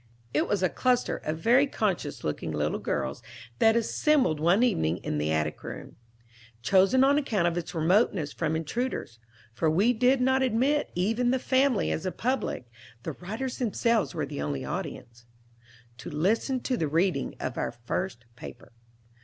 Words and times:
It 0.33 0.47
was 0.47 0.63
a 0.63 0.69
cluster 0.69 1.17
of 1.17 1.37
very 1.37 1.67
conscious 1.67 2.23
looking 2.23 2.49
little 2.51 2.79
girls 2.79 3.21
that 3.59 3.75
assembled 3.75 4.39
one 4.39 4.63
evening 4.63 4.97
in 5.03 5.19
the 5.19 5.31
attic 5.31 5.63
room, 5.63 5.95
chosen 6.63 7.03
on 7.03 7.19
account 7.19 7.47
of 7.47 7.55
its 7.55 7.75
remoteness 7.75 8.33
from 8.33 8.55
intruders 8.55 9.19
(for 9.53 9.69
we 9.69 9.93
did 9.93 10.19
not 10.19 10.41
admit 10.41 10.89
even 10.95 11.29
the 11.29 11.37
family 11.37 11.91
as 11.91 12.07
a 12.07 12.11
public, 12.11 12.65
the 13.03 13.11
writers 13.11 13.59
themselves 13.59 14.15
were 14.15 14.25
the 14.25 14.41
only 14.41 14.65
audience), 14.65 15.27
to 15.99 16.09
listen 16.09 16.61
to 16.61 16.77
the 16.77 16.87
reading 16.87 17.35
of 17.39 17.55
our 17.55 17.71
first 17.71 18.25
paper. 18.35 18.71